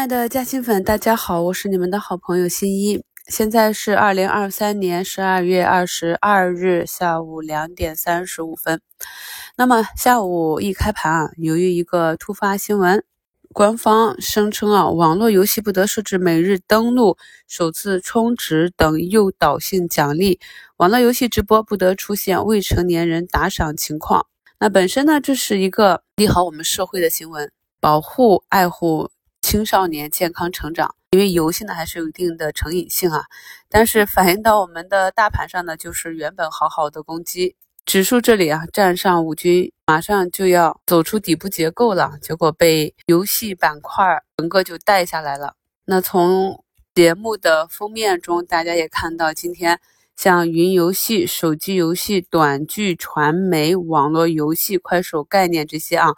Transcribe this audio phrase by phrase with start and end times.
[0.00, 3.04] 亲爱的嘉兴粉，大家好，我是你们的好朋友新一。
[3.26, 8.80] 现在是二零二三年十二月二十二日下午两点三十五分。
[9.58, 13.04] 那么下午一开盘啊，由于一个突发新闻，
[13.52, 20.40] 官方声称啊，网络游戏不得设置每日登录、首次充值等诱导性奖励，
[20.78, 24.24] 网络游戏直播不得出现未成年人打赏情况。
[24.58, 29.10] 那本身呢，这是一个利好我们社会的新闻，保护爱护。
[29.42, 33.24] 青少年健康成长，因为游戏呢还是有一定的成瘾性啊，
[33.68, 45.54] 但是反映到我们的大盘上呢，就是原本好好的攻击指数这里啊，站上五均，马上就要走出底部结构了，结果被游戏板块整个就带下来了。
[45.86, 46.64] 那从
[46.94, 49.80] 节目的封面中，大家也看到今天。
[50.20, 56.08] 像云游戏、手机游戏、短剧、传媒、网络游戏、快手概念这些啊，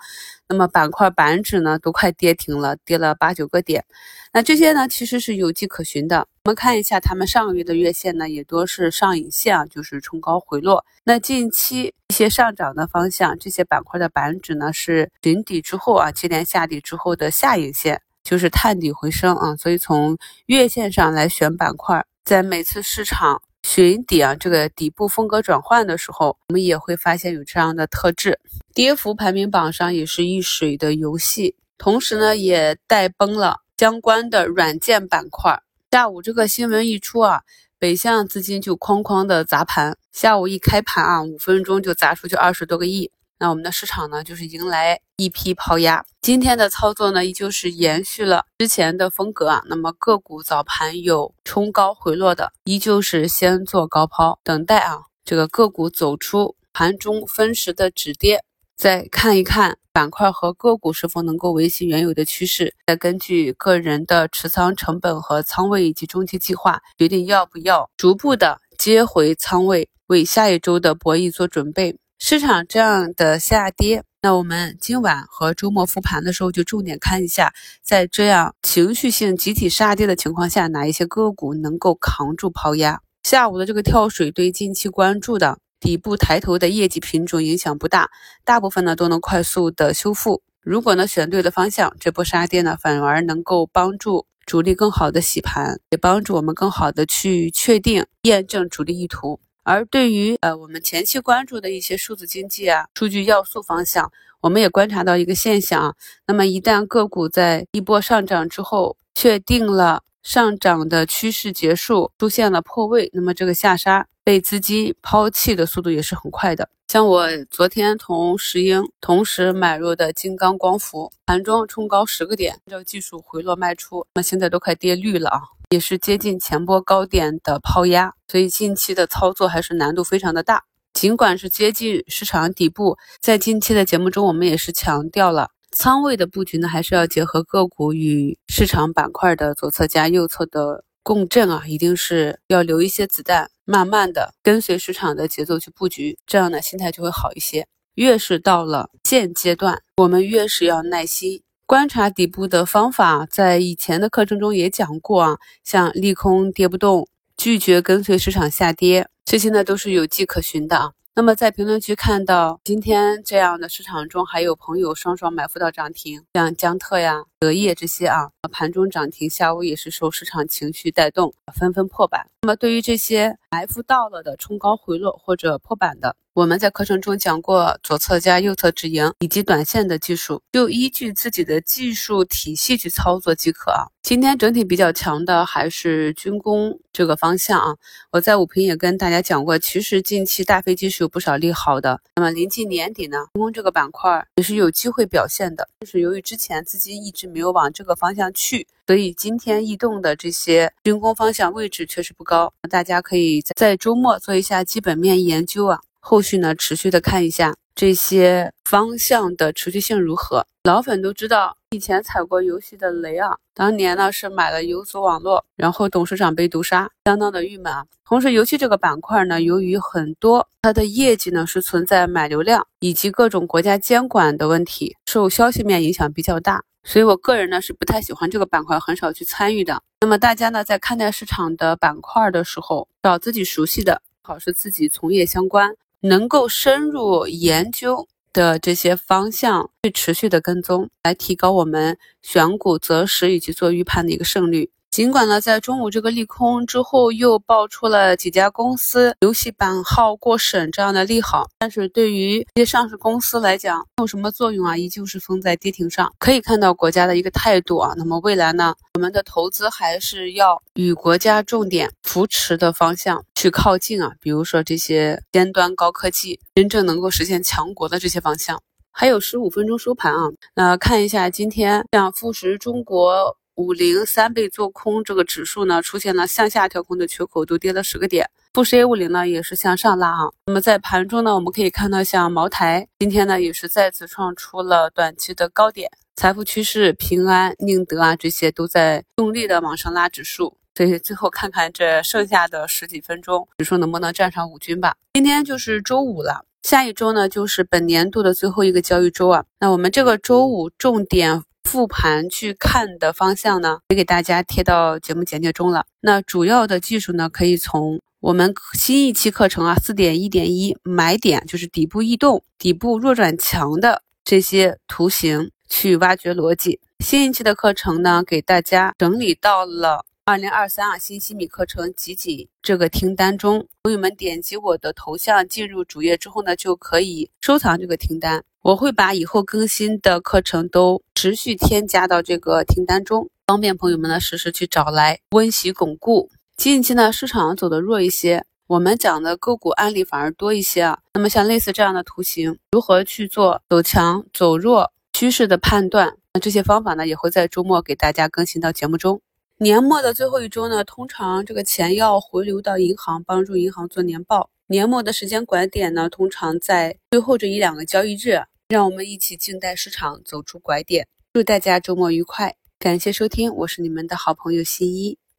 [0.48, 3.84] 那么板块板指呢都快跌停了，跌了八九个点。
[4.32, 6.26] 那这些呢其实是有迹可循的。
[6.42, 10.84] 我们看一下他们上个月的月线呢，也多是上影线啊，就是冲高回落。
[11.04, 19.54] 那近期一些上涨的方向，这些板块的板指呢是顶底之后啊，接连下底之后的下影线，就是探底回升啊。
[19.54, 23.40] 所以从月线上来选板块，在每次市场。
[23.62, 28.38] 寻底啊，这个底部风格转换的时候，我们也会发现有这样的特质。
[28.74, 35.62] 跌幅排名榜上也是一水的游戏，同时呢也带崩了相关的软件板块。
[35.90, 37.42] 下午这个新闻一出啊，
[37.78, 39.96] 北向资金就哐哐的砸盘。
[40.10, 43.10] 下午一开盘啊，五分钟就砸出去二十多个亿。
[43.38, 46.04] 那我们的市场呢，就是迎来一批抛压。
[46.22, 49.64] 今天的操作呢，依旧是延续了之前的风格啊。
[49.66, 58.44] 那么个股早盘有冲高回落的，依旧是先做高抛，等待啊这个个股走出盘中分时的止跌，
[58.76, 71.98] 再看一看板块和个股是否能够维系原有的趋势，再根据个人的持仓成本和仓位以及中期计划，决定要不要逐步的接回仓位，为下一周的博弈做准备。
[72.20, 77.52] 市场这样的下跌，那我们今晚和周末复盘的时候就重点看一下，
[77.82, 83.00] 在这样情绪性集体杀跌的情况下，哪一些个股能够扛住抛压？
[83.24, 88.10] 下午的这个跳水对近期关注的底部抬头的业绩品种影响不大，
[88.44, 90.40] 大部分呢都能快速的修复。
[90.60, 99.40] 如果呢选对了方向，这波杀跌呢反而能够帮助主力更好的洗盘，也帮助我们更好的去确定验证主力意图。
[99.62, 105.96] 而对于呃我们前期关注的一些数字经济啊、数据要素方向，我们也观察到一个现象。
[106.26, 116.68] 那么一旦个股在一波上涨之后，确定了上涨的趋势结束，出现了破位，那么这个下杀被资金抛弃的速度也是很快的。
[116.88, 125.40] 像我昨天同石英同时买入的金刚光伏，盘中冲高十个点，按照技术回落卖出，那现在都快跌绿了啊。
[125.70, 130.64] 也是接近前波高点的抛压，所以近期的操作还是难度非常的大。
[130.92, 147.66] 尽管是接近市场底部，在近期的节目中，我们也是强调了仓位的布局呢，还是要结合个股与市场板块的左侧加右侧的共振啊，一定是要留一些子弹，慢慢的跟随市场的节奏去布局，这样呢心态就会好一些。
[147.94, 151.42] 越是到了现阶段，我们越是要耐心。
[151.66, 160.92] 观察底部的方法，在以前的课程中也讲过啊，像利空跌不动，拒绝跟随市场下跌，这些呢都是有迹可循的啊。
[161.14, 172.28] 那么在评论区看到今天这样的市场中，还有朋友双双埋伏到涨停，像江特呀、德业这些啊，盘中涨停，下午也是受市场情绪带动，纷纷破板。
[172.42, 183.90] 那么对于这些埋伏到了的冲高回落或者破板的，我们在课程中讲过左侧加右侧止盈以及短线的技术，就依据自己的技术体系去操作即可啊。
[184.02, 187.76] 今天整体比较强的还是军工这个方向啊。
[188.10, 192.00] 我在五评也跟大家讲过，其实近期大飞机是有不少利好的。
[192.16, 195.68] 那么临近年底呢，军工这个板块也是有机会表现的。
[195.80, 202.52] 就是由于之前资金一直没有往这个方向去，所以今天异动的这些军工方向位置确实不高。
[202.70, 205.80] 大家可以在周末做一下基本面研究啊。
[206.04, 210.44] 后续呢，持续的看一下这些方向的持续性如何。
[210.64, 217.84] 老粉都知道，以前踩过游戏的雷啊，当年呢是买了游族网络，然后董事长被毒杀，相当的郁闷啊。
[218.04, 229.82] 同时，游戏这个板块呢，由于很多它的业绩呢是存在买流量以及各种国家监管的问题，受消息面影响比较大，所以我个人呢是不太喜欢这个板块，很少去参与的。
[230.00, 235.76] 那么大家呢在看待市场的板块的时候，找自己熟悉的，好是自己从业相关。
[236.04, 244.70] 能够深入研究的这些方向去持续的跟踪，来提高我们选股择时以及做预判的一个胜率。
[244.92, 256.12] 尽管呢，在中午这个利空之后，又爆出了几家公司游戏版号过审这样的利好，但是对于这些上市公司来讲，没有什么作用啊，依旧是封在跌停上。
[256.18, 257.94] 可以看到国家的一个态度啊。
[257.96, 268.60] 那么未来呢，我们的投资还是要与国家重点扶持的方向去靠近啊，比如说这些尖端高科技，真正能够实现强国的这些方向。
[268.90, 273.38] 还有十五分钟收盘啊，那看一下今天像富时中国。
[273.56, 278.30] 五零三倍做空这个指数呢，出现了向下调空的缺口，都跌了十个点。
[278.54, 280.30] 富时 A 五零呢也是向上拉啊。
[280.46, 290.56] 那么在盘中呢，我们可以看到像茅台今天呢也是再次创出了短期的高点，财富趋势、平安、宁德啊这些都在用力的往上拉指数。
[290.74, 294.94] 所以最后看看这剩下的十几分钟，指数能不能站上五均吧。
[295.12, 299.44] 今天就是周五了，下一周呢就是本年度的最后一个交易周啊。
[299.60, 301.42] 那我们这个周五重点。
[301.72, 305.86] 复盘去看的方向呢，也给大家贴到节目简介中了。
[306.02, 316.78] 那主要的技术呢，可以从我们新一期课程啊，四点一点一买点，就是底部异动、底部弱转强的这些图形去挖掘逻辑。
[316.98, 320.04] 新一期的课程呢，给大家整理到了。
[320.24, 328.44] 二零二三啊，新西米课程集锦这个听单中，朋友们点击我的头像进入主页之后呢，就可以收藏这个听单。
[328.60, 336.30] 我会把以后更新的课程都持续添加到这个听单中，方便朋友们呢实时去找来温习巩固。
[336.56, 341.00] 近期呢，市场走的弱一些，我们讲的个股案例反而多一些啊。
[341.14, 346.16] 那么像类似这样的图形，如何去做走强走弱趋势的判断？
[346.32, 349.20] 那这些方法呢，也会在周末给大家更新到节目中。
[349.62, 354.50] 年末的最后一周呢，通常这个钱要回流到银行，帮助银行做年报。
[354.66, 358.42] 年末的时间拐点呢，通常在最后这一两个交易日。
[358.70, 361.06] 让我们一起静待市场走出拐点。
[361.32, 365.16] 祝大家周末愉快，感谢收听，我是你们的好朋友新一。